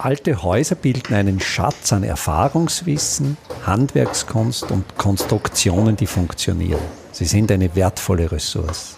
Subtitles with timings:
[0.00, 3.36] Alte Häuser bilden einen Schatz an Erfahrungswissen,
[3.66, 6.80] Handwerkskunst und Konstruktionen, die funktionieren.
[7.10, 8.96] Sie sind eine wertvolle Ressource.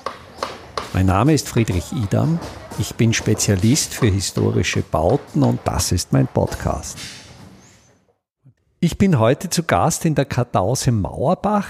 [0.93, 2.39] Mein Name ist Friedrich Idam.
[2.79, 6.99] Ich bin Spezialist für historische Bauten und das ist mein Podcast.
[8.81, 11.69] Ich bin heute zu Gast in der Kartause Mauerbach,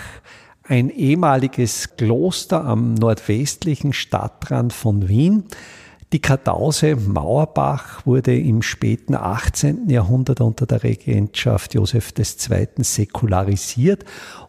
[0.64, 5.44] ein ehemaliges Kloster am nordwestlichen Stadtrand von Wien.
[6.12, 9.88] Die Kartause Mauerbach wurde im späten 18.
[9.88, 12.66] Jahrhundert unter der Regentschaft Joseph II.
[12.78, 14.04] säkularisiert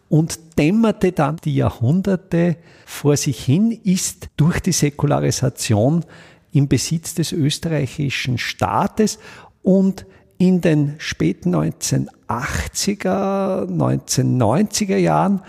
[0.09, 6.03] und dämmerte dann die Jahrhunderte vor sich hin, ist durch die Säkularisation
[6.51, 9.19] im Besitz des österreichischen Staates
[9.61, 10.07] und
[10.39, 15.41] in den späten 1980er, 1990er Jahren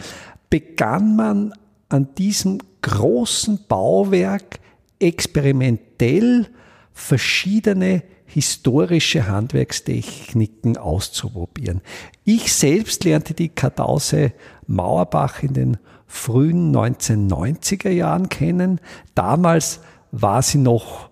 [0.50, 1.54] begann man
[1.88, 4.60] an diesem großen Bauwerk
[5.02, 6.46] experimentell
[6.92, 11.82] verschiedene historische Handwerkstechniken auszuprobieren.
[12.24, 14.32] Ich selbst lernte die Kartause
[14.66, 18.80] Mauerbach in den frühen 1990er Jahren kennen.
[19.14, 19.80] Damals
[20.12, 21.10] war sie noch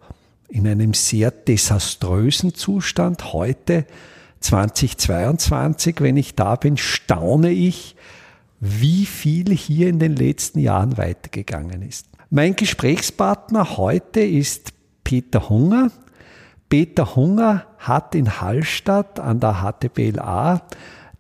[0.49, 3.33] in einem sehr desaströsen Zustand.
[3.33, 3.87] Heute,
[4.41, 7.97] 2022, wenn ich da bin, staune ich,
[8.61, 12.10] wie viel hier in den letzten Jahren weitergegangen ist.
[12.33, 15.91] Mein Gesprächspartner heute ist Peter Hunger.
[16.69, 20.63] Peter Hunger hat in Hallstatt an der HTBLA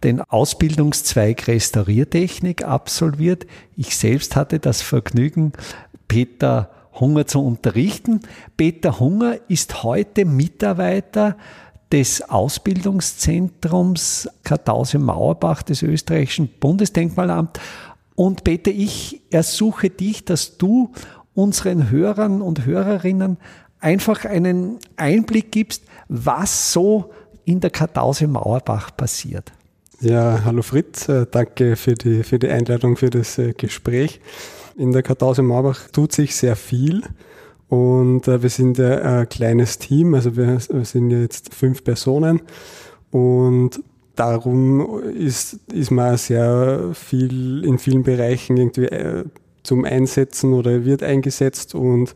[0.04, 3.48] den Ausbildungszweig Restauriertechnik absolviert.
[3.74, 5.52] Ich selbst hatte das Vergnügen,
[6.06, 8.20] Peter Hunger zu unterrichten.
[8.56, 11.36] Peter Hunger ist heute Mitarbeiter
[11.90, 17.58] des Ausbildungszentrums Kartause Mauerbach des österreichischen Bundesdenkmalamts
[18.14, 20.92] und Peter, ich ersuche dich, dass du
[21.34, 23.38] unseren Hörern und Hörerinnen
[23.80, 27.10] einfach einen Einblick gibst, was so
[27.44, 29.52] in der Kartause Mauerbach passiert.
[30.00, 34.20] Ja, hallo Fritz, äh, danke für die, für die Einladung, für das äh, Gespräch.
[34.76, 37.02] In der Kartause Mauerbach tut sich sehr viel
[37.68, 42.42] und äh, wir sind ein kleines Team, also wir sind jetzt fünf Personen
[43.10, 43.80] und
[44.20, 49.24] darum ist, ist man sehr viel in vielen Bereichen irgendwie äh,
[49.62, 52.14] zum Einsetzen oder wird eingesetzt und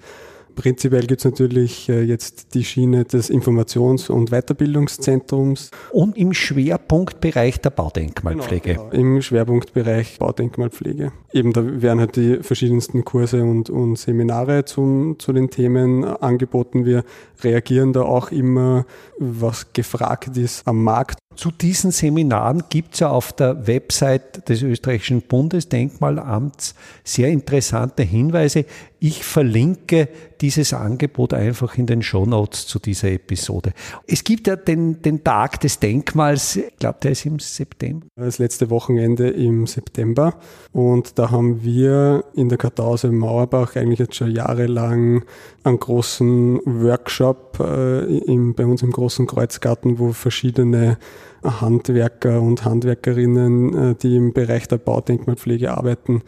[0.55, 5.71] Prinzipiell gibt es natürlich äh, jetzt die Schiene des Informations- und Weiterbildungszentrums.
[5.91, 8.75] Und im Schwerpunktbereich der Baudenkmalpflege.
[8.75, 9.03] Genau, genau.
[9.03, 11.13] Im Schwerpunktbereich Baudenkmalpflege.
[11.33, 16.85] Eben da werden halt die verschiedensten Kurse und, und Seminare zum, zu den Themen angeboten.
[16.85, 17.05] Wir
[17.43, 18.87] reagieren da auch immer,
[19.19, 21.19] was gefragt ist am Markt.
[21.37, 28.65] Zu diesen Seminaren gibt es ja auf der Website des österreichischen Bundesdenkmalamts sehr interessante Hinweise.
[29.01, 30.09] Ich verlinke
[30.41, 33.73] dieses Angebot einfach in den Show Notes zu dieser Episode.
[34.07, 38.07] Es gibt ja den, den Tag des Denkmals, ich glaube, der ist im September.
[38.17, 40.39] Das letzte Wochenende im September.
[40.73, 45.25] Und da haben wir in der Kartause Mauerbach eigentlich jetzt schon jahrelang
[45.65, 50.99] einen großen Workshop äh, im, bei uns im großen Kreuzgarten, wo verschiedene
[51.45, 56.23] Handwerker und Handwerkerinnen, äh, die im Bereich der Baudenkmalpflege arbeiten,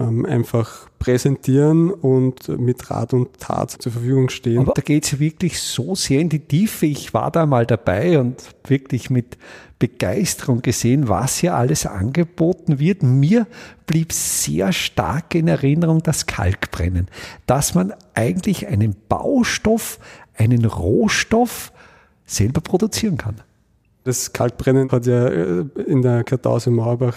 [0.00, 4.60] ähm, einfach präsentieren und mit Rat und Tat zur Verfügung stehen.
[4.60, 6.86] Aber da geht es wirklich so sehr in die Tiefe.
[6.86, 9.36] Ich war da mal dabei und wirklich mit
[9.78, 13.02] Begeisterung gesehen, was hier alles angeboten wird.
[13.02, 13.46] Mir
[13.86, 17.08] blieb sehr stark in Erinnerung das Kalkbrennen,
[17.46, 19.98] dass man eigentlich einen Baustoff,
[20.36, 21.72] einen Rohstoff
[22.24, 23.36] selber produzieren kann.
[24.04, 27.16] Das Kalkbrennen hat ja äh, in der Kartause Mauerbach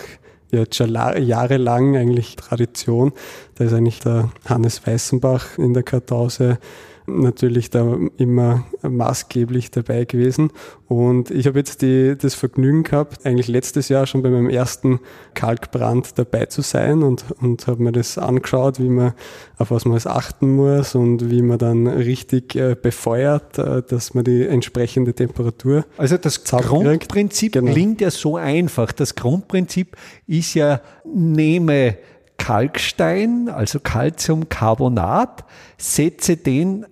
[0.52, 3.12] jetzt schon jahrelang eigentlich Tradition.
[3.56, 6.60] Da ist eigentlich der Hannes Weißenbach in der Kartause
[7.08, 10.52] natürlich da immer maßgeblich dabei gewesen.
[10.88, 15.00] Und ich habe jetzt die, das Vergnügen gehabt, eigentlich letztes Jahr schon bei meinem ersten
[15.34, 19.14] Kalkbrand dabei zu sein und, und habe mir das angeschaut, wie man,
[19.58, 24.14] auf was man alles achten muss und wie man dann richtig äh, befeuert, äh, dass
[24.14, 25.86] man die entsprechende Temperatur.
[25.98, 27.72] Also das Grundprinzip genau.
[27.72, 28.92] klingt ja so einfach.
[28.92, 29.96] Das Grundprinzip
[30.28, 31.98] ist ja, nehme
[32.38, 35.46] Kalkstein, also Calciumcarbonat,
[35.78, 36.86] setze den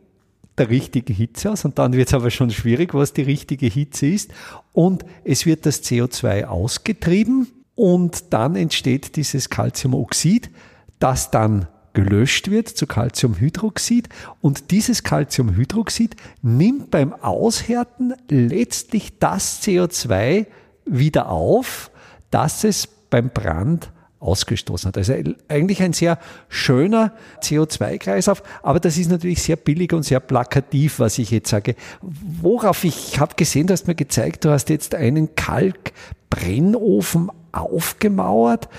[0.57, 4.07] der richtige Hitze aus und dann wird es aber schon schwierig, was die richtige Hitze
[4.07, 4.31] ist.
[4.71, 10.51] Und es wird das CO2 ausgetrieben und dann entsteht dieses Calciumoxid,
[10.99, 14.09] das dann gelöscht wird zu Calciumhydroxid.
[14.41, 20.47] Und dieses Calciumhydroxid nimmt beim Aushärten letztlich das CO2
[20.85, 21.91] wieder auf,
[22.31, 23.91] das es beim Brand
[24.23, 24.97] ausgestoßen hat.
[24.97, 25.13] Also
[25.47, 26.17] eigentlich ein sehr
[26.49, 31.75] schöner CO2-Kreislauf, aber das ist natürlich sehr billig und sehr plakativ, was ich jetzt sage.
[32.01, 38.69] Worauf ich habe gesehen, du hast mir gezeigt, du hast jetzt einen Kalkbrennofen aufgemauert.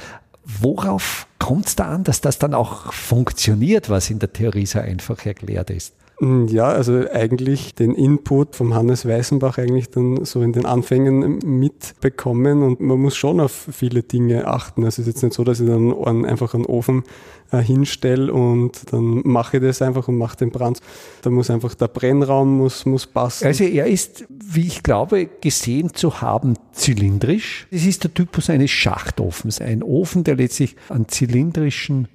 [0.44, 4.78] Worauf kommt es da an, dass das dann auch funktioniert, was in der Theorie so
[4.78, 5.94] einfach erklärt ist?
[6.24, 11.38] Mm, ja, also eigentlich den Input vom Hannes Weißenbach eigentlich dann so in den Anfängen
[11.44, 14.84] mitbekommen und man muss schon auf viele Dinge achten.
[14.84, 17.04] Also es ist jetzt nicht so, dass ich dann einfach einen Ofen
[17.52, 20.80] äh, hinstelle und dann mache ich das einfach und mache den Brand.
[21.20, 23.46] Da muss einfach der Brennraum muss, muss passen.
[23.46, 27.66] Also er ist, wie ich glaube, gesehen zu haben, zylindrisch.
[27.70, 29.60] Es ist der Typus eines Schachtofens.
[29.60, 32.08] Ein Ofen, der letztlich einen zylindrischen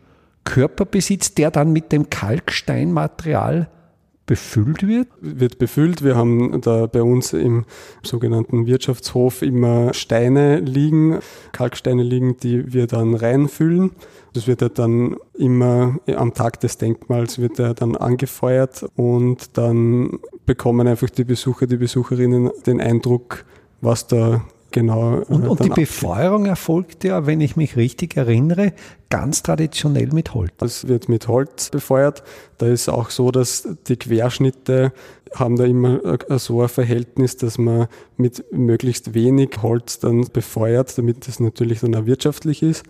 [0.45, 3.69] Körper besitzt, der dann mit dem Kalksteinmaterial
[4.29, 5.07] befüllt wird?
[5.21, 6.03] Wird befüllt.
[6.03, 7.65] Wir haben da bei uns im
[8.03, 11.17] sogenannten Wirtschaftshof immer Steine liegen,
[11.51, 13.89] Kalksteine liegen, die wir dann reinfüllen.
[14.33, 20.19] Das wird ja dann immer am Tag des Denkmals wird er dann angefeuert und dann
[20.45, 23.45] bekommen einfach die Besucher, die Besucherinnen den Eindruck,
[23.81, 25.21] was da genau.
[25.27, 28.73] Und, und die Befeuerung erfolgt ja, wenn ich mich richtig erinnere,
[29.09, 30.51] ganz traditionell mit Holz.
[30.61, 32.23] Es wird mit Holz befeuert.
[32.57, 34.93] Da ist auch so, dass die Querschnitte
[35.35, 35.99] haben da immer
[36.37, 37.87] so ein Verhältnis, dass man
[38.17, 42.83] mit möglichst wenig Holz dann befeuert, damit das natürlich dann auch wirtschaftlich ist.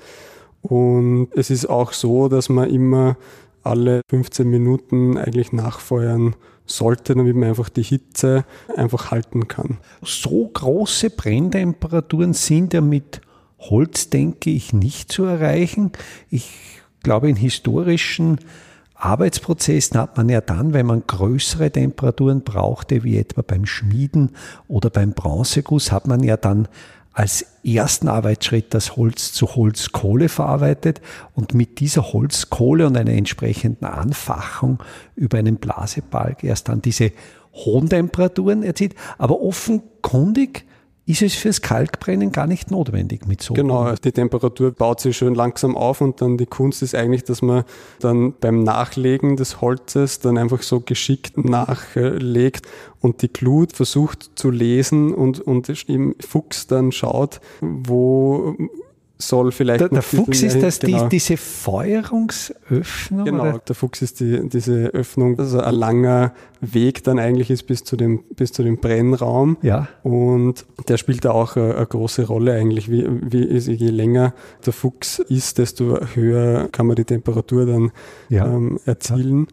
[0.62, 3.18] Und es ist auch so, dass man immer
[3.64, 6.36] alle 15 Minuten eigentlich nachfeuern
[6.70, 8.46] sollte, damit man einfach die Hitze
[8.76, 9.78] einfach halten kann.
[10.02, 13.22] So große Brenntemperaturen sind ja mit
[13.60, 15.92] Holz, denke ich, nicht zu erreichen.
[16.30, 16.50] Ich
[17.04, 18.40] glaube, in historischen
[18.96, 24.32] Arbeitsprozessen hat man ja dann, wenn man größere Temperaturen brauchte, wie etwa beim Schmieden
[24.68, 26.68] oder beim Bronzeguss, hat man ja dann
[27.20, 31.02] als ersten Arbeitsschritt das Holz zu Holzkohle verarbeitet
[31.36, 34.82] und mit dieser Holzkohle und einer entsprechenden Anfachung
[35.18, 37.12] über einen Blasebalg erst dann diese
[37.52, 38.96] hohen Temperaturen erzielt.
[39.18, 40.64] Aber offenkundig
[41.10, 43.56] ist es fürs Kalkbrennen gar nicht notwendig mit so.
[43.56, 47.42] Genau, die Temperatur baut sich schön langsam auf und dann die Kunst ist eigentlich, dass
[47.42, 47.64] man
[48.00, 52.68] dann beim Nachlegen des Holzes dann einfach so geschickt nachlegt
[53.02, 58.56] und die Glut versucht zu lesen und, und im Fuchs dann schaut, wo
[59.22, 59.82] soll vielleicht.
[59.82, 61.04] Der, der Fuchs ist das genau.
[61.04, 63.26] die, diese Feuerungsöffnung?
[63.26, 63.60] Genau, oder?
[63.60, 67.98] der Fuchs ist die, diese Öffnung, also ein langer Weg dann eigentlich ist bis zu
[67.98, 69.58] dem, bis zu dem Brennraum.
[69.62, 69.90] Ja.
[70.04, 72.90] Und der spielt da auch eine, eine große Rolle eigentlich.
[72.90, 74.34] Wie, wie ist, je länger
[74.66, 77.92] der Fuchs ist, desto höher kann man die Temperatur dann
[78.30, 78.46] ja.
[78.46, 79.48] ähm, erzielen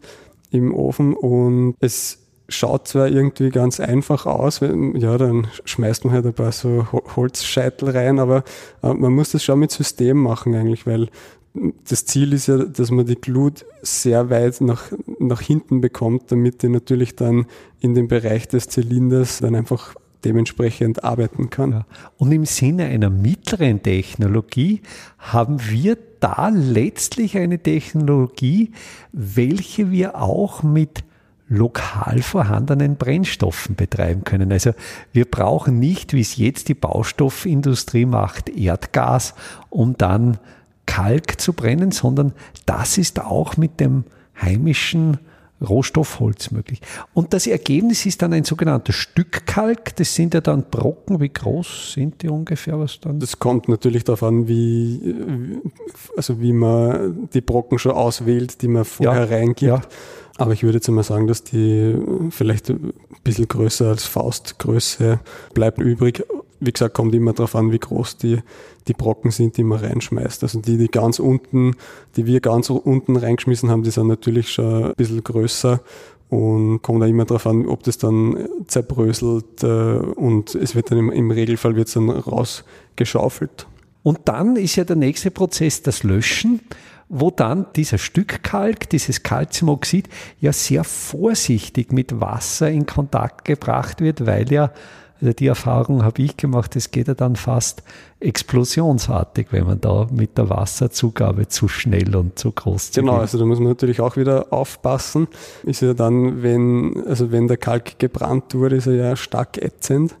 [0.51, 0.59] ja.
[0.59, 1.13] im Ofen.
[1.13, 6.33] Und es schaut zwar irgendwie ganz einfach aus, wenn, ja, dann schmeißt man halt ein
[6.33, 8.43] paar so Holzscheitel rein, aber
[8.83, 11.09] äh, man muss das schon mit System machen eigentlich, weil
[11.89, 16.61] das Ziel ist ja, dass man die Glut sehr weit nach, nach hinten bekommt, damit
[16.61, 17.45] die natürlich dann
[17.79, 21.71] in dem Bereich des Zylinders dann einfach dementsprechend arbeiten kann.
[21.71, 21.85] Ja.
[22.17, 24.81] Und im Sinne einer mittleren Technologie
[25.17, 28.71] haben wir da letztlich eine Technologie,
[29.11, 31.03] welche wir auch mit
[31.49, 34.51] lokal vorhandenen Brennstoffen betreiben können.
[34.51, 34.71] Also
[35.13, 39.33] wir brauchen nicht, wie es jetzt die Baustoffindustrie macht, Erdgas,
[39.69, 40.39] um dann
[40.85, 42.33] Kalk zu brennen, sondern
[42.65, 44.03] das ist auch mit dem
[44.41, 45.19] heimischen
[45.59, 46.81] Rohstoffholz möglich.
[47.13, 49.95] Und das Ergebnis ist dann ein sogenannter Stückkalk.
[49.95, 51.19] Das sind ja dann Brocken.
[51.19, 52.79] Wie groß sind die ungefähr?
[52.79, 53.19] Was dann?
[53.19, 55.15] Das kommt natürlich darauf an, wie,
[56.15, 59.61] also wie man die Brocken schon auswählt, die man vorher ja, reingibt.
[59.61, 59.81] Ja.
[60.37, 61.95] Aber ich würde jetzt mal sagen, dass die
[62.29, 65.19] vielleicht ein bisschen größer als Faustgröße
[65.53, 66.23] bleibt übrig.
[66.59, 68.39] Wie gesagt, kommt immer darauf an, wie groß die,
[68.87, 70.43] die Brocken sind, die man reinschmeißt.
[70.43, 71.75] Also die, die ganz unten,
[72.15, 75.81] die wir ganz unten reingeschmissen haben, die sind natürlich schon ein bisschen größer
[76.29, 80.97] und kommt da immer darauf an, ob das dann zerbröselt äh, und es wird dann
[80.97, 83.67] im, im Regelfall wird dann rausgeschaufelt.
[84.03, 86.61] Und dann ist ja der nächste Prozess das Löschen
[87.09, 90.09] wo dann dieser Stück Kalk, dieses Calciumoxid,
[90.39, 94.71] ja sehr vorsichtig mit Wasser in Kontakt gebracht wird, weil ja,
[95.19, 97.81] also die Erfahrung habe ich gemacht, es geht ja dann fast
[98.19, 103.45] explosionsartig, wenn man da mit der Wasserzugabe zu schnell und zu groß Genau, also da
[103.45, 105.27] muss man natürlich auch wieder aufpassen.
[105.63, 110.15] Ist ja dann, wenn, also wenn der Kalk gebrannt wurde, ist er ja stark ätzend.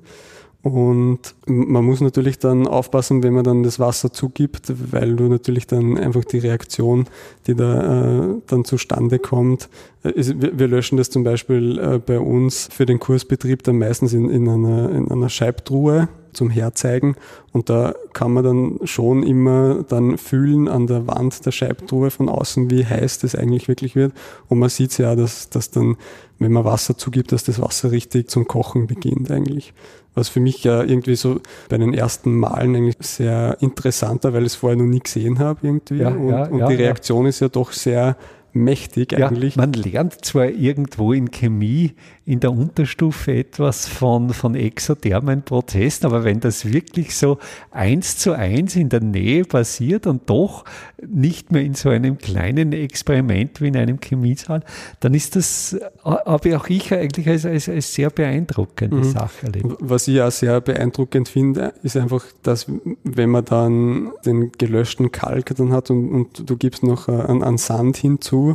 [0.67, 5.67] Und man muss natürlich dann aufpassen, wenn man dann das Wasser zugibt, weil du natürlich
[5.67, 7.05] dann einfach die Reaktion,
[7.47, 9.69] die da äh, dann zustande kommt,
[10.03, 13.77] äh, ist, wir, wir, löschen das zum Beispiel äh, bei uns für den Kursbetrieb dann
[13.77, 17.15] meistens in, in, einer, in einer Scheibtruhe zum Herzeigen.
[17.51, 22.29] Und da kann man dann schon immer dann fühlen an der Wand der Scheibtruhe von
[22.29, 24.13] außen, wie heiß das eigentlich wirklich wird.
[24.47, 25.97] Und man sieht ja, dass, dass dann,
[26.39, 29.73] wenn man Wasser zugibt, dass das Wasser richtig zum Kochen beginnt eigentlich.
[30.13, 34.43] Was für mich ja irgendwie so bei den ersten Malen eigentlich sehr interessant war, weil
[34.43, 35.97] ich es vorher noch nie gesehen habe irgendwie.
[35.97, 38.15] Ja, und, ja, und ja, die Reaktion ist ja doch sehr
[38.57, 39.55] mächtig eigentlich.
[39.55, 41.93] Ja, man lernt zwar irgendwo in Chemie
[42.25, 47.37] in der Unterstufe etwas von, von exothermen Prozessen, aber wenn das wirklich so
[47.71, 50.65] eins zu eins in der Nähe passiert und doch
[51.05, 54.61] nicht mehr in so einem kleinen Experiment wie in einem Chemiesaal,
[54.99, 59.03] dann ist das, habe auch ich eigentlich als, als, als sehr beeindruckende mhm.
[59.03, 59.75] Sache erlebt.
[59.79, 62.65] Was ich auch sehr beeindruckend finde, ist einfach, dass
[63.03, 67.57] wenn man dann den gelöschten Kalk dann hat und, und du gibst noch einen, einen
[67.57, 68.46] Sand hinzu,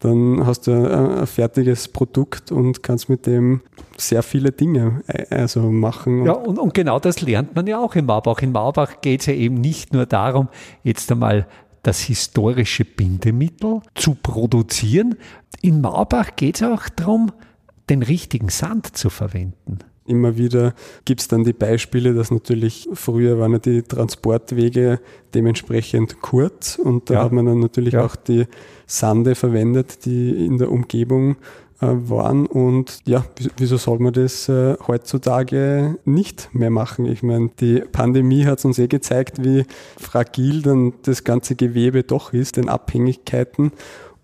[0.00, 3.60] dann hast du ein, fertiges Produkt und kannst mit dem
[3.96, 6.24] sehr viele Dinge äh, also machen.
[6.24, 8.40] Ja, und, und genau das lernt man ja auch in Marbach.
[8.40, 10.48] In Marbach geht es ja eben nicht nur darum,
[10.82, 11.46] jetzt einmal
[11.82, 15.16] das historische Bindemittel zu produzieren.
[15.60, 17.32] In Marbach geht es auch darum,
[17.90, 19.78] den richtigen Sand zu verwenden.
[20.10, 20.74] Immer wieder
[21.04, 24.98] gibt es dann die Beispiele, dass natürlich früher waren ja die Transportwege
[25.34, 27.24] dementsprechend kurz und da ja.
[27.24, 28.04] hat man dann natürlich ja.
[28.04, 28.46] auch die
[28.86, 31.36] Sande verwendet, die in der Umgebung
[31.80, 32.46] äh, waren.
[32.46, 33.24] Und ja,
[33.56, 37.06] wieso soll man das äh, heutzutage nicht mehr machen?
[37.06, 39.64] Ich meine, die Pandemie hat uns eh gezeigt, wie
[39.96, 43.70] fragil dann das ganze Gewebe doch ist, den Abhängigkeiten.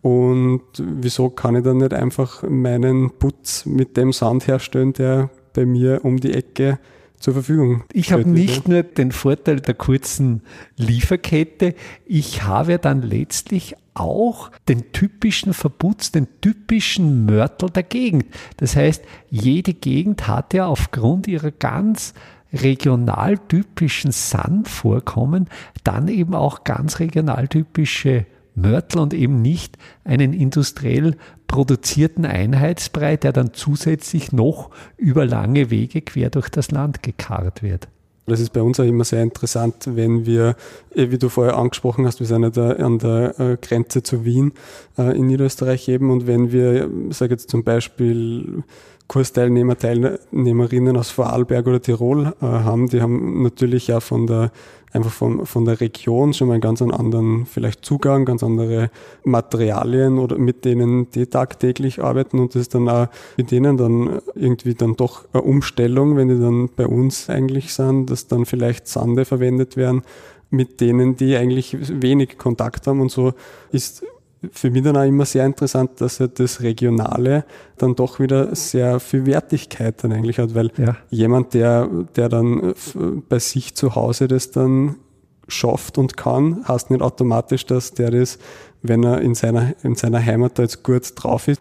[0.02, 5.66] Und wieso kann ich dann nicht einfach meinen Putz mit dem Sand herstellen, der bei
[5.66, 6.78] mir um die Ecke
[7.18, 7.82] zur Verfügung.
[7.92, 10.42] Ich habe nicht nur den Vorteil der kurzen
[10.76, 18.26] Lieferkette, ich habe dann letztlich auch den typischen Verputz, den typischen Mörtel der Gegend.
[18.58, 22.12] Das heißt, jede Gegend hat ja aufgrund ihrer ganz
[22.52, 25.48] regionaltypischen Sandvorkommen
[25.84, 33.52] dann eben auch ganz regionaltypische Mörtel und eben nicht einen industriell produzierten Einheitsbrei, der dann
[33.52, 37.88] zusätzlich noch über lange Wege quer durch das Land gekarrt wird.
[38.26, 40.56] Das ist bei uns auch immer sehr interessant, wenn wir,
[40.94, 44.24] eh, wie du vorher angesprochen hast, wir sind ja da an der äh, Grenze zu
[44.24, 44.52] Wien
[44.98, 48.64] äh, in Niederösterreich eben und wenn wir, sage jetzt zum Beispiel
[49.08, 54.50] Kursteilnehmer, Teilnehmerinnen aus Vorarlberg oder Tirol äh, haben, die haben natürlich ja von der
[54.96, 58.90] einfach von, von der Region schon mal einen ganz anderen vielleicht Zugang, ganz andere
[59.24, 62.38] Materialien oder mit denen die tagtäglich arbeiten.
[62.40, 66.40] Und das ist dann auch mit denen dann irgendwie dann doch eine Umstellung, wenn die
[66.40, 70.02] dann bei uns eigentlich sind, dass dann vielleicht Sande verwendet werden,
[70.50, 73.00] mit denen die eigentlich wenig Kontakt haben.
[73.00, 73.34] Und so
[73.70, 74.04] ist
[74.52, 77.44] für mich dann auch immer sehr interessant, dass er das Regionale
[77.78, 80.96] dann doch wieder sehr viel Wertigkeit dann eigentlich hat, weil ja.
[81.10, 82.74] jemand, der, der dann
[83.28, 84.96] bei sich zu Hause das dann
[85.48, 88.38] schafft und kann, heißt nicht automatisch, dass der das,
[88.82, 91.60] wenn er in seiner, in seiner Heimat da jetzt gut drauf ist,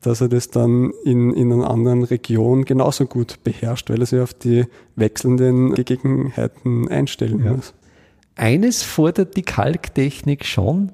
[0.00, 4.20] dass er das dann in, in einer anderen Region genauso gut beherrscht, weil er sich
[4.20, 7.52] auf die wechselnden Gegebenheiten einstellen ja.
[7.52, 7.74] muss.
[8.36, 10.92] Eines fordert die Kalktechnik schon,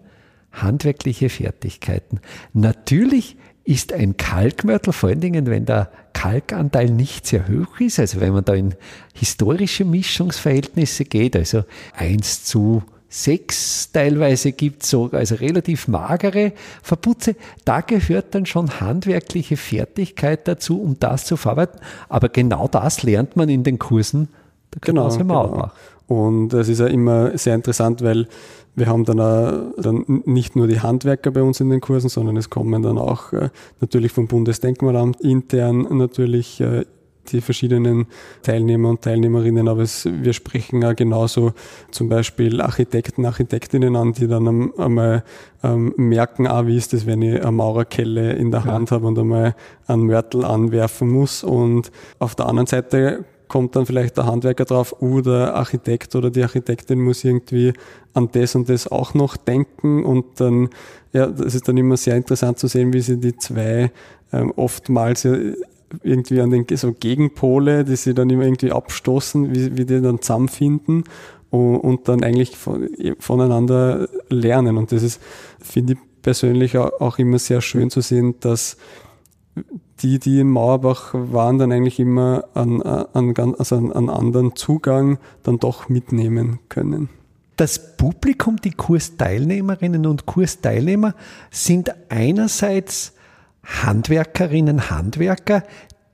[0.53, 2.21] handwerkliche Fertigkeiten.
[2.53, 8.21] Natürlich ist ein Kalkmörtel, vor allen Dingen, wenn der Kalkanteil nicht sehr hoch ist, also
[8.21, 8.75] wenn man da in
[9.15, 11.65] historische Mischungsverhältnisse geht, also
[11.97, 16.53] 1 zu 6 teilweise gibt es so, also relativ magere
[16.83, 21.81] Verputze, da gehört dann schon handwerkliche Fertigkeit dazu, um das zu verarbeiten.
[22.09, 24.29] Aber genau das lernt man in den Kursen
[24.73, 25.71] der genau, genau.
[26.11, 28.27] Und es ist ja immer sehr interessant, weil
[28.75, 32.37] wir haben dann, auch, dann nicht nur die Handwerker bei uns in den Kursen, sondern
[32.37, 33.51] es kommen dann auch äh,
[33.81, 36.85] natürlich vom Bundesdenkmalamt intern natürlich äh,
[37.29, 38.07] die verschiedenen
[38.43, 41.53] Teilnehmer und Teilnehmerinnen, aber es, wir sprechen auch genauso
[41.93, 45.23] zum Beispiel Architekten, Architektinnen an, die dann einmal
[45.63, 48.97] ähm, merken, ah, wie ist das, wenn ich eine Maurerkelle in der Hand ja.
[48.97, 49.55] habe und einmal
[49.87, 51.45] einen Mörtel anwerfen muss.
[51.45, 56.43] Und auf der anderen Seite kommt dann vielleicht der Handwerker drauf, uh, Architekt oder die
[56.43, 57.75] Architektin muss irgendwie
[58.15, 60.71] an das und das auch noch denken und dann,
[61.13, 63.91] ja, das ist dann immer sehr interessant zu sehen, wie sie die zwei
[64.33, 65.27] ähm, oftmals
[66.03, 70.23] irgendwie an den so Gegenpole, die sie dann immer irgendwie abstoßen, wie, wie die dann
[70.23, 71.05] zusammenfinden
[71.51, 72.89] und, und dann eigentlich von,
[73.19, 74.79] voneinander lernen.
[74.79, 75.21] Und das ist,
[75.61, 78.77] finde ich persönlich auch immer sehr schön zu sehen, dass
[80.03, 85.19] die, die in Mauerbach waren, dann eigentlich immer an, an, also an, an anderen Zugang
[85.43, 87.09] dann doch mitnehmen können.
[87.57, 91.15] Das Publikum, die Kursteilnehmerinnen und Kursteilnehmer
[91.51, 93.13] sind einerseits
[93.63, 95.63] Handwerkerinnen, Handwerker,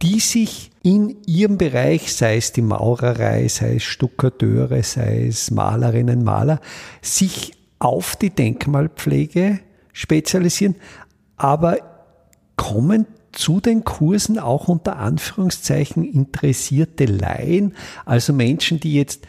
[0.03, 6.23] die sich in ihrem Bereich, sei es die Maurerei, sei es Stuckateure, sei es Malerinnen,
[6.23, 6.61] Maler,
[7.01, 9.61] sich auf die Denkmalpflege
[9.93, 10.77] spezialisieren,
[11.37, 11.79] aber
[12.57, 17.75] kommen zu den Kursen auch unter Anführungszeichen interessierte Laien,
[18.05, 19.27] also Menschen, die jetzt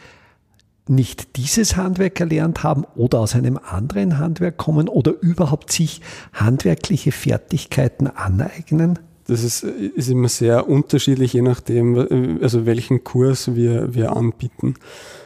[0.88, 6.00] nicht dieses Handwerk erlernt haben oder aus einem anderen Handwerk kommen oder überhaupt sich
[6.32, 8.98] handwerkliche Fertigkeiten aneignen?
[9.26, 14.76] Das ist, ist immer sehr unterschiedlich, je nachdem, also welchen Kurs wir, wir anbieten.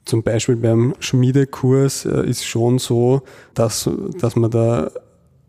[0.05, 3.23] Zum Beispiel beim Schmiedekurs äh, ist schon so,
[3.55, 3.89] dass,
[4.21, 4.91] dass man da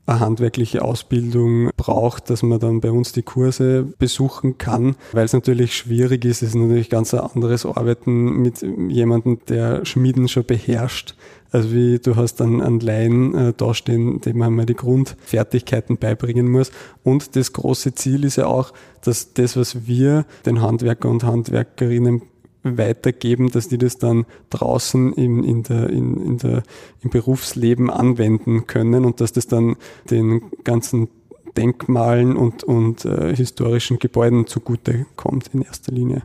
[0.05, 5.33] eine handwerkliche Ausbildung braucht, dass man dann bei uns die Kurse besuchen kann, weil es
[5.33, 6.41] natürlich schwierig ist.
[6.41, 11.15] Es ist natürlich ganz ein anderes Arbeiten mit jemandem, der Schmieden schon beherrscht.
[11.51, 16.49] Also wie du hast dann einen Laien äh, dastehen, dem man mal die Grundfertigkeiten beibringen
[16.49, 16.71] muss.
[17.03, 22.23] Und das große Ziel ist ja auch, dass das, was wir den Handwerker und Handwerkerinnen
[22.63, 26.63] weitergeben, dass die das dann draußen in, in der, in, in der,
[27.01, 29.75] im Berufsleben anwenden können und dass das dann
[30.09, 31.09] den ganzen
[31.57, 36.23] Denkmalen und, und äh, historischen Gebäuden zugute kommt in erster Linie.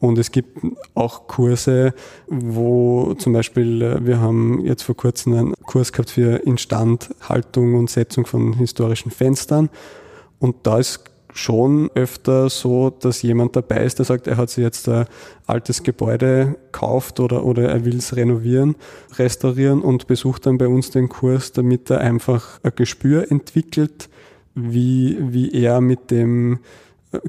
[0.00, 0.58] Und es gibt
[0.94, 1.94] auch Kurse,
[2.26, 7.90] wo zum Beispiel, äh, wir haben jetzt vor kurzem einen Kurs gehabt für Instandhaltung und
[7.90, 9.68] Setzung von historischen Fenstern.
[10.38, 14.62] Und da ist schon öfter so, dass jemand dabei ist, der sagt, er hat sich
[14.62, 15.06] jetzt ein
[15.46, 18.76] altes Gebäude kauft oder, oder er will es renovieren,
[19.16, 24.08] restaurieren und besucht dann bei uns den Kurs, damit er einfach ein Gespür entwickelt,
[24.54, 26.60] wie, wie er mit dem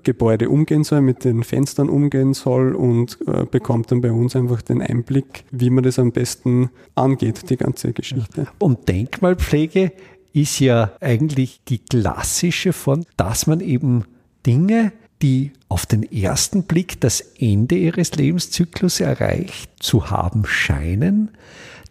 [0.03, 4.62] Gebäude umgehen soll, mit den Fenstern umgehen soll und äh, bekommt dann bei uns einfach
[4.62, 8.48] den Einblick, wie man das am besten angeht, die ganze Geschichte.
[8.60, 9.91] Und Denkmalpflege
[10.34, 14.06] ist ja eigentlich die klassische Form, dass man eben
[14.46, 21.30] Dinge, die auf den ersten Blick das Ende ihres Lebenszyklus erreicht zu haben scheinen,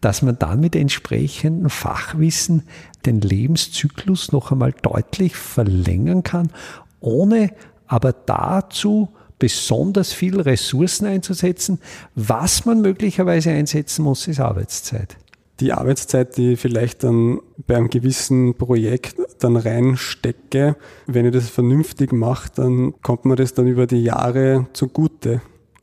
[0.00, 2.64] dass man dann mit entsprechendem Fachwissen
[3.06, 6.50] den Lebenszyklus noch einmal deutlich verlängern kann,
[7.00, 7.52] ohne
[7.86, 9.08] aber dazu
[9.38, 11.78] besonders viel Ressourcen einzusetzen.
[12.14, 15.16] Was man möglicherweise einsetzen muss, ist Arbeitszeit
[15.62, 21.48] die Arbeitszeit, die ich vielleicht dann bei einem gewissen Projekt dann reinstecke, wenn ich das
[21.48, 25.40] vernünftig mache, dann kommt mir das dann über die Jahre zugute.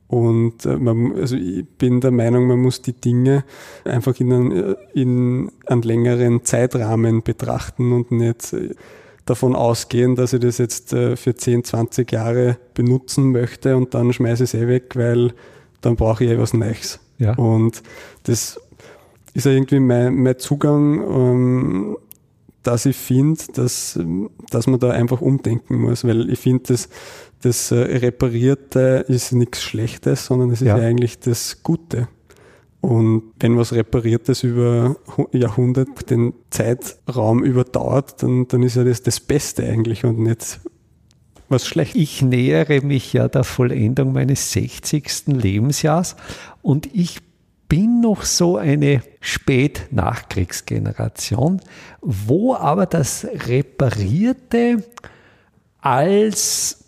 [0.08, 3.46] Und äh, man, also ich bin der Meinung, man muss die Dinge
[3.86, 8.72] einfach in einen, äh, in einen längeren Zeitrahmen betrachten und nicht äh,
[9.26, 14.46] davon ausgehen, dass ich das jetzt für 10, 20 Jahre benutzen möchte und dann schmeiße
[14.46, 15.34] ich es eh weg, weil
[15.82, 17.00] dann brauche ich eh was Neues.
[17.20, 17.36] Ja.
[17.36, 17.84] Und
[18.24, 18.60] das
[19.40, 21.98] ist ja irgendwie mein, mein Zugang, ähm,
[22.64, 24.00] dass ich finde, dass,
[24.50, 26.90] dass man da einfach umdenken muss, weil ich finde, das,
[27.42, 30.78] das äh, Reparierte ist nichts Schlechtes, sondern es ist ja.
[30.78, 32.08] ja eigentlich das Gute.
[32.82, 34.96] Und wenn was Repariertes über
[35.32, 40.60] Jahrhunderte den Zeitraum überdauert, dann, dann ist ja das das Beste eigentlich und nicht
[41.50, 41.96] was schlecht.
[41.96, 45.28] Ich nähere mich ja der Vollendung meines 60.
[45.28, 46.16] Lebensjahres
[46.62, 47.20] und ich
[47.70, 51.62] bin noch so eine Spät-Nachkriegsgeneration,
[52.02, 54.84] wo aber das Reparierte
[55.80, 56.84] als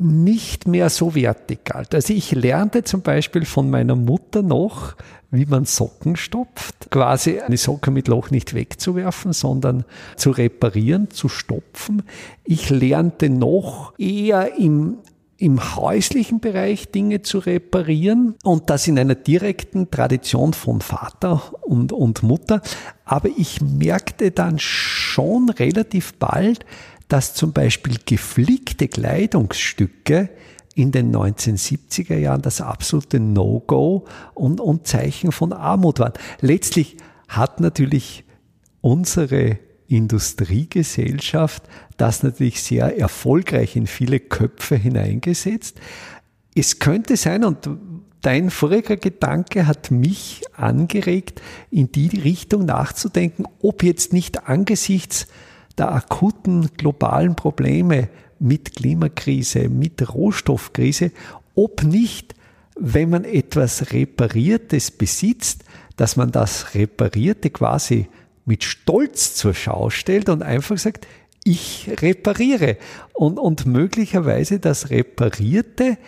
[0.00, 1.94] nicht mehr so wertig galt.
[1.94, 4.94] Also ich lernte zum Beispiel von meiner Mutter noch,
[5.30, 6.90] wie man Socken stopft.
[6.90, 9.84] Quasi eine Socke mit Loch nicht wegzuwerfen, sondern
[10.16, 12.02] zu reparieren, zu stopfen.
[12.44, 14.98] Ich lernte noch eher im
[15.38, 21.92] im häuslichen Bereich Dinge zu reparieren und das in einer direkten Tradition von Vater und,
[21.92, 22.60] und Mutter.
[23.04, 26.66] Aber ich merkte dann schon relativ bald,
[27.06, 30.28] dass zum Beispiel geflickte Kleidungsstücke
[30.74, 36.12] in den 1970er Jahren das absolute No-Go und, und Zeichen von Armut waren.
[36.40, 36.96] Letztlich
[37.28, 38.24] hat natürlich
[38.80, 41.64] unsere Industriegesellschaft
[41.98, 45.80] das natürlich sehr erfolgreich in viele Köpfe hineingesetzt.
[46.54, 47.68] Es könnte sein, und
[48.20, 55.26] dein voriger Gedanke hat mich angeregt, in die Richtung nachzudenken, ob jetzt nicht angesichts
[55.76, 61.12] der akuten globalen Probleme mit Klimakrise, mit Rohstoffkrise,
[61.54, 62.34] ob nicht,
[62.78, 65.64] wenn man etwas Repariertes besitzt,
[65.96, 68.06] dass man das Reparierte quasi
[68.48, 71.06] mit Stolz zur Schau stellt und einfach sagt,
[71.44, 72.78] ich repariere.
[73.12, 75.98] Und, und möglicherweise das Reparierte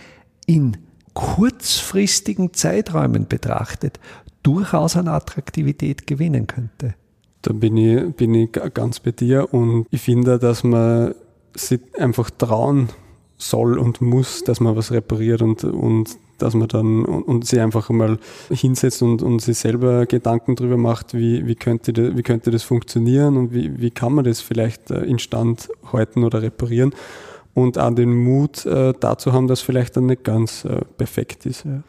[0.47, 0.79] in
[1.15, 4.01] kurzfristigen Zeiträumen betrachtet
[4.43, 6.95] durchaus an Attraktivität gewinnen könnte.
[7.43, 11.15] Da bin ich, bin ich ganz bei dir und ich finde, dass man
[11.55, 12.89] sich einfach trauen
[13.37, 17.61] soll und muss, dass man was repariert und, und dass man dann und, und sie
[17.61, 18.19] einfach mal
[18.51, 22.63] hinsetzt und, und sich selber Gedanken darüber macht, wie, wie, könnte, das, wie könnte das
[22.63, 26.95] funktionieren und wie, wie kann man das vielleicht äh, instand halten oder reparieren
[27.55, 31.65] und auch den Mut äh, dazu haben, dass vielleicht dann nicht ganz äh, perfekt ist.
[31.65, 31.83] Ja.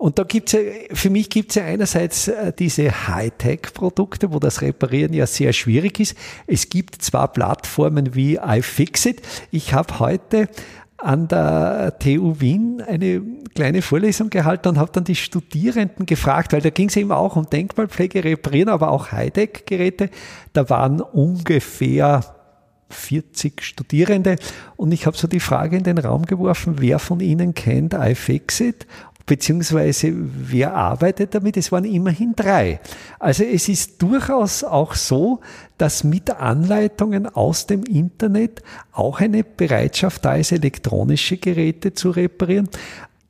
[0.00, 0.60] Und da gibt's ja,
[0.94, 6.16] für mich gibt's ja einerseits äh, diese Hightech-Produkte, wo das Reparieren ja sehr schwierig ist.
[6.46, 9.20] Es gibt zwar Plattformen wie iFixit.
[9.50, 10.48] Ich habe heute
[11.02, 13.22] an der TU Wien eine
[13.54, 17.36] kleine Vorlesung gehalten und habe dann die Studierenden gefragt, weil da ging es eben auch
[17.36, 20.10] um Denkmalpflege, Reparieren, aber auch Hightech-Geräte.
[20.52, 22.24] Da waren ungefähr
[22.90, 24.36] 40 Studierende
[24.76, 28.86] und ich habe so die Frage in den Raum geworfen, wer von Ihnen kennt iFixit
[29.30, 31.56] beziehungsweise wer arbeitet damit?
[31.56, 32.80] Es waren immerhin drei.
[33.20, 35.38] Also es ist durchaus auch so,
[35.78, 42.68] dass mit Anleitungen aus dem Internet auch eine Bereitschaft da ist, elektronische Geräte zu reparieren.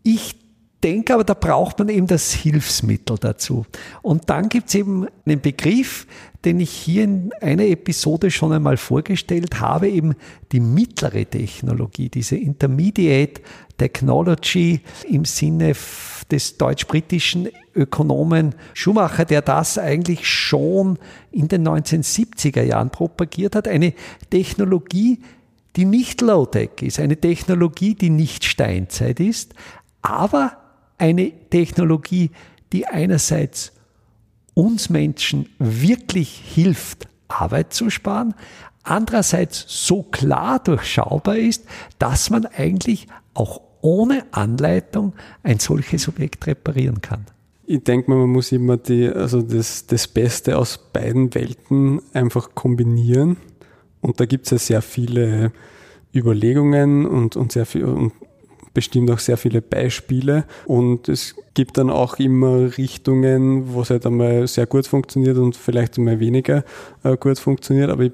[0.02, 0.36] Ich
[0.82, 3.66] denke aber, da braucht man eben das Hilfsmittel dazu.
[4.00, 6.06] Und dann gibt es eben einen Begriff,
[6.44, 10.14] den ich hier in einer Episode schon einmal vorgestellt habe, eben
[10.52, 13.42] die mittlere Technologie, diese Intermediate
[13.80, 15.74] Technology im Sinne
[16.30, 20.98] des deutsch-britischen Ökonomen Schumacher, der das eigentlich schon
[21.32, 23.66] in den 1970er Jahren propagiert hat.
[23.66, 23.94] Eine
[24.28, 25.20] Technologie,
[25.76, 29.54] die nicht Low-Tech ist, eine Technologie, die nicht Steinzeit ist,
[30.02, 30.58] aber
[30.98, 32.32] eine Technologie,
[32.74, 33.72] die einerseits
[34.52, 38.34] uns Menschen wirklich hilft, Arbeit zu sparen,
[38.82, 41.64] andererseits so klar durchschaubar ist,
[41.98, 47.26] dass man eigentlich auch ohne Anleitung ein solches Objekt reparieren kann.
[47.66, 52.54] Ich denke mal, man muss immer die, also das, das Beste aus beiden Welten einfach
[52.54, 53.36] kombinieren.
[54.00, 55.52] Und da gibt es ja sehr viele
[56.12, 58.12] Überlegungen und, und sehr viel und
[58.74, 60.44] bestimmt auch sehr viele Beispiele.
[60.66, 65.56] Und es gibt dann auch immer Richtungen, wo es halt einmal sehr gut funktioniert und
[65.56, 66.64] vielleicht einmal weniger
[67.04, 67.90] äh, gut funktioniert.
[67.90, 68.12] Aber ich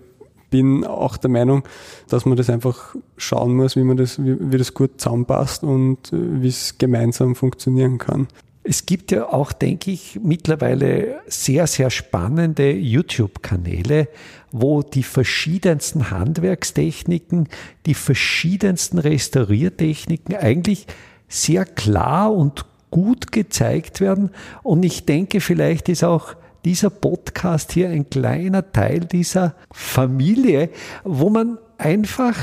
[0.51, 1.65] bin auch der Meinung,
[2.09, 6.13] dass man das einfach schauen muss, wie man das, wie, wie das gut zusammenpasst und
[6.13, 8.29] äh, wie es gemeinsam funktionieren kann.
[8.69, 14.09] Es gibt ja auch, denke ich, mittlerweile sehr, sehr spannende YouTube-Kanäle,
[14.51, 17.49] wo die verschiedensten Handwerkstechniken,
[17.87, 20.89] die verschiedensten Restauriertechniken eigentlich
[21.29, 24.31] sehr klar und gut gezeigt werden.
[24.65, 26.35] Und ich denke, vielleicht ist auch
[26.67, 30.71] dieser Podcast hier ein kleiner Teil dieser Familie,
[31.05, 32.37] wo man einfach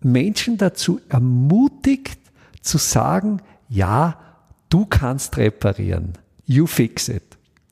[0.00, 2.18] Menschen dazu ermutigt
[2.62, 4.18] zu sagen, ja,
[4.70, 6.14] du kannst reparieren.
[6.46, 7.22] You fix it.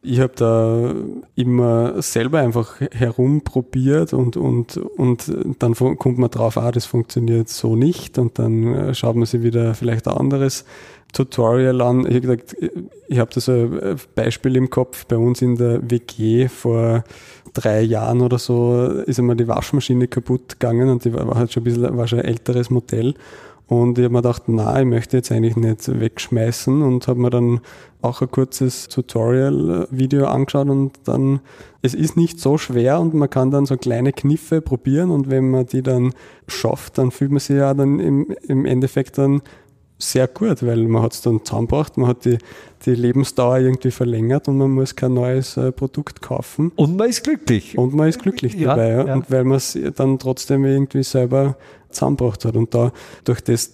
[0.02, 0.94] Ich habe da
[1.34, 7.74] immer selber einfach herumprobiert und, und, und dann kommt man drauf, ah, das funktioniert so
[7.74, 10.66] nicht und dann äh, schaut man sich wieder vielleicht ein anderes
[11.12, 12.00] Tutorial an.
[12.00, 12.56] Ich habe gesagt,
[13.08, 15.06] ich habe da so ein Beispiel im Kopf.
[15.06, 17.04] Bei uns in der WG vor
[17.52, 21.62] drei Jahren oder so ist einmal die Waschmaschine kaputt gegangen und die war halt schon
[21.62, 23.14] ein bisschen, war schon ein älteres Modell.
[23.70, 27.30] Und ich habe mir gedacht, na, ich möchte jetzt eigentlich nicht wegschmeißen und habe mir
[27.30, 27.60] dann
[28.02, 31.38] auch ein kurzes Tutorial-Video angeschaut und dann,
[31.80, 35.52] es ist nicht so schwer und man kann dann so kleine Kniffe probieren und wenn
[35.52, 36.14] man die dann
[36.48, 39.40] schafft, dann fühlt man sich ja dann im, im Endeffekt dann
[40.02, 42.38] sehr gut, weil man hat es dann zusammengebracht, man hat die,
[42.84, 46.72] die Lebensdauer irgendwie verlängert und man muss kein neues äh, Produkt kaufen.
[46.76, 47.76] Und man ist glücklich.
[47.76, 48.90] Und man ist glücklich ja, dabei.
[48.90, 49.14] Ja.
[49.14, 51.56] Und weil man es dann trotzdem irgendwie selber
[51.90, 52.56] zusammengebracht hat.
[52.56, 52.92] Und da
[53.24, 53.72] durch das,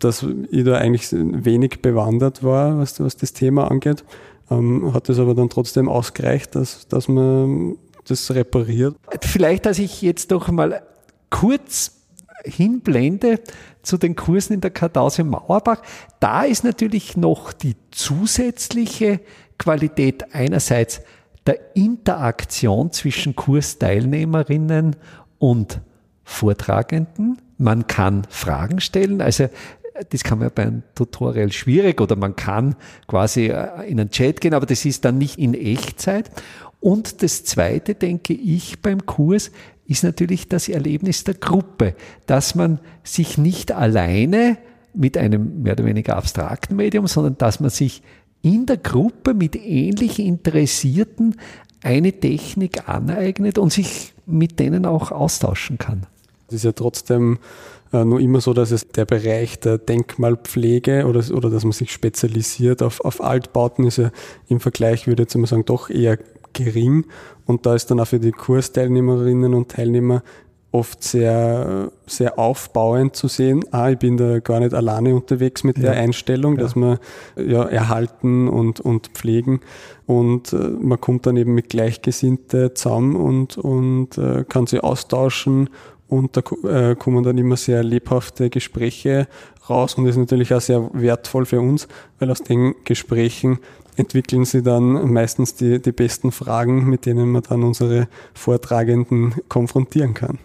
[0.00, 4.04] dass ich da eigentlich wenig bewandert war, was, was das Thema angeht,
[4.50, 8.96] ähm, hat es aber dann trotzdem ausgereicht, dass, dass man das repariert.
[9.22, 10.82] Vielleicht, dass ich jetzt doch mal
[11.30, 12.01] kurz
[12.44, 13.40] hinblende
[13.82, 15.82] zu den Kursen in der Kartause Mauerbach,
[16.20, 19.20] da ist natürlich noch die zusätzliche
[19.58, 21.02] Qualität einerseits
[21.46, 24.96] der Interaktion zwischen Kursteilnehmerinnen
[25.38, 25.80] und
[26.24, 27.38] Vortragenden.
[27.58, 29.48] Man kann Fragen stellen, also
[30.10, 32.76] das kann man ja beim Tutorial schwierig oder man kann
[33.06, 36.30] quasi äh, in einen Chat gehen, aber das ist dann nicht in Echtzeit.
[36.80, 39.52] Und das Zweite, denke ich, beim Kurs
[39.86, 41.94] ist natürlich das Erlebnis der Gruppe,
[42.26, 44.58] dass man sich nicht alleine
[44.94, 48.02] mit einem mehr oder weniger abstrakten Medium, sondern dass man sich
[48.42, 51.36] in der Gruppe mit ähnlich Interessierten
[51.82, 56.06] eine Technik aneignet und sich mit denen auch austauschen kann.
[56.48, 57.38] Es ist ja trotzdem
[57.92, 61.92] äh, nur immer so, dass es der Bereich der Denkmalpflege oder, oder dass man sich
[61.92, 64.10] spezialisiert auf, auf Altbauten ist ja
[64.48, 66.18] im Vergleich, würde ich jetzt mal sagen, doch eher
[66.52, 67.06] gering.
[67.46, 70.22] Und da ist dann auch für die Kursteilnehmerinnen und Teilnehmer
[70.72, 73.62] oft sehr, sehr aufbauend zu sehen.
[73.72, 76.62] Ah, ich bin da gar nicht alleine unterwegs mit der Einstellung, ja.
[76.62, 76.98] dass wir
[77.36, 79.60] ja, erhalten und, und pflegen.
[80.06, 85.68] Und äh, man kommt dann eben mit Gleichgesinnte zusammen und, und äh, kann sie austauschen.
[86.08, 89.28] Und da äh, kommen dann immer sehr lebhafte Gespräche
[89.68, 93.58] raus und ist natürlich auch sehr wertvoll für uns, weil aus den Gesprächen
[93.96, 100.14] entwickeln sie dann meistens die, die besten Fragen, mit denen man dann unsere Vortragenden konfrontieren
[100.14, 100.38] kann.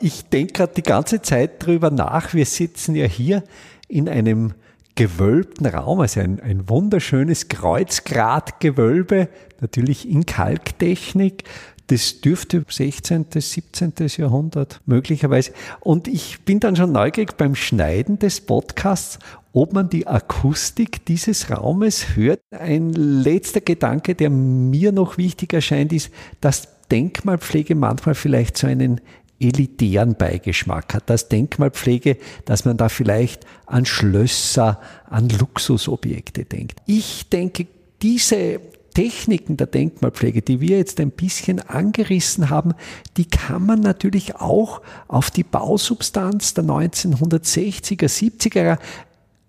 [0.00, 2.34] Ich denke gerade die ganze Zeit drüber nach.
[2.34, 3.42] Wir sitzen ja hier
[3.88, 4.54] in einem
[4.94, 9.28] gewölbten Raum, also ein, ein wunderschönes Kreuzgratgewölbe,
[9.60, 11.44] natürlich in Kalktechnik.
[11.88, 13.92] Das dürfte 16., 17.
[14.18, 15.52] Jahrhundert möglicherweise.
[15.80, 19.18] Und ich bin dann schon neugierig beim Schneiden des Podcasts,
[19.54, 22.40] ob man die Akustik dieses Raumes hört.
[22.50, 26.10] Ein letzter Gedanke, der mir noch wichtig erscheint, ist,
[26.42, 29.00] dass Denkmalpflege manchmal vielleicht so einen
[29.40, 31.08] elitären Beigeschmack hat.
[31.08, 36.82] Das Denkmalpflege, dass man da vielleicht an Schlösser, an Luxusobjekte denkt.
[36.86, 37.66] Ich denke,
[38.02, 38.60] diese
[38.98, 42.74] Techniken der Denkmalpflege, die wir jetzt ein bisschen angerissen haben,
[43.16, 48.78] die kann man natürlich auch auf die Bausubstanz der 1960er, 70er,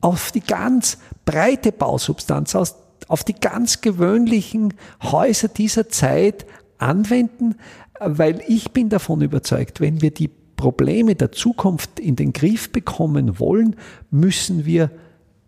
[0.02, 6.46] auf die ganz breite Bausubstanz, auf die ganz gewöhnlichen Häuser dieser Zeit
[6.78, 7.56] anwenden,
[8.00, 13.40] weil ich bin davon überzeugt, wenn wir die Probleme der Zukunft in den Griff bekommen
[13.40, 13.78] wollen,
[14.12, 14.92] müssen wir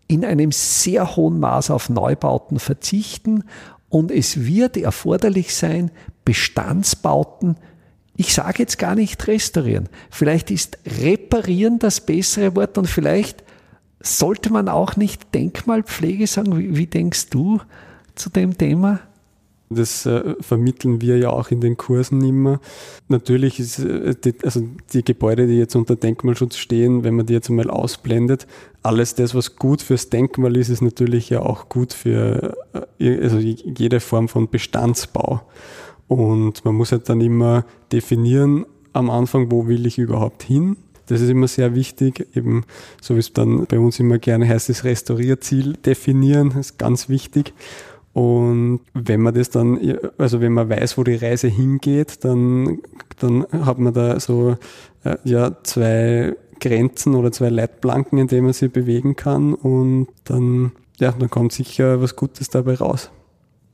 [0.08, 3.44] in einem sehr hohen Maß auf Neubauten verzichten
[3.92, 5.90] und es wird erforderlich sein,
[6.24, 7.58] Bestandsbauten,
[8.16, 13.44] ich sage jetzt gar nicht restaurieren, vielleicht ist reparieren das bessere Wort und vielleicht
[14.00, 16.56] sollte man auch nicht Denkmalpflege sagen.
[16.56, 17.60] Wie, wie denkst du
[18.14, 19.00] zu dem Thema?
[19.74, 22.60] Das äh, vermitteln wir ja auch in den Kursen immer.
[23.08, 27.32] Natürlich ist äh, die, also die Gebäude, die jetzt unter Denkmalschutz stehen, wenn man die
[27.34, 28.46] jetzt einmal ausblendet,
[28.82, 32.56] alles das, was gut fürs Denkmal ist, ist natürlich ja auch gut für
[32.98, 35.42] äh, also jede Form von Bestandsbau.
[36.08, 40.76] Und man muss halt dann immer definieren am Anfang, wo will ich überhaupt hin.
[41.06, 42.64] Das ist immer sehr wichtig, eben
[43.00, 47.52] so wie es dann bei uns immer gerne heißt, das Restaurierziel definieren, ist ganz wichtig.
[48.12, 49.78] Und wenn man das dann,
[50.18, 52.80] also wenn man weiß, wo die Reise hingeht, dann,
[53.18, 54.56] dann hat man da so
[55.04, 60.72] äh, ja, zwei Grenzen oder zwei Leitplanken, in denen man sich bewegen kann und dann,
[60.98, 63.10] ja, dann kommt sicher was Gutes dabei raus.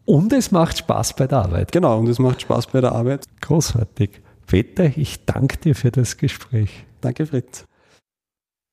[0.04, 1.72] Und es macht Spaß bei der Arbeit.
[1.72, 3.26] Genau, und es macht Spaß bei der Arbeit.
[3.42, 4.22] Großartig.
[4.46, 6.86] Peter, ich danke dir für das Gespräch.
[7.02, 7.66] Danke, Fritz.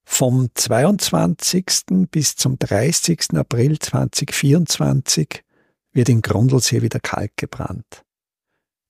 [0.08, 2.08] Vom 22.
[2.10, 3.36] bis zum 30.
[3.36, 5.44] April 2024
[5.95, 8.03] wird in Grundlsee wieder Kalk gebrannt.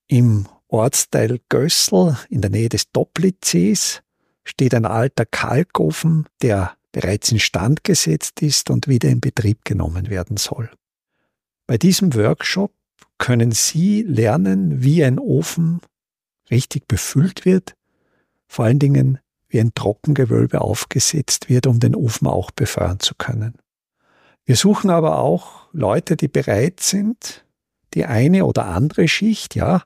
[0.08, 4.02] Im Ortsteil Gössel in der Nähe des Doplitzsees
[4.44, 10.36] steht ein alter Kalkofen, der bereits instand gesetzt ist und wieder in Betrieb genommen werden
[10.36, 10.70] soll.
[11.66, 12.72] Bei diesem Workshop
[13.18, 15.80] können Sie lernen, wie ein Ofen
[16.50, 17.74] richtig befüllt wird,
[18.46, 23.54] vor allen Dingen wie ein Trockengewölbe aufgesetzt wird, um den Ofen auch befeuern zu können.
[24.46, 27.44] Wir suchen aber auch Leute, die bereit sind,
[27.94, 29.82] die eine oder andere Schicht, ja,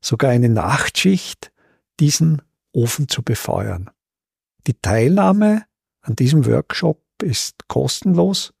[0.00, 1.50] sogar eine Nachtschicht,
[1.98, 2.40] diesen
[2.72, 3.90] Ofen zu befeuern.
[4.68, 5.64] Die Teilnahme
[6.00, 8.52] an diesem Workshop ist kostenlos.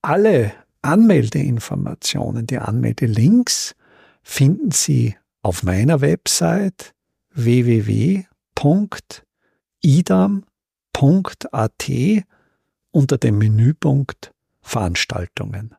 [0.00, 3.74] Alle Anmeldeinformationen, die Anmeldelinks
[4.22, 6.94] finden Sie auf meiner Website
[7.34, 8.24] www.idam.at
[12.90, 14.33] unter dem Menüpunkt
[14.64, 15.76] Veranstaltungen.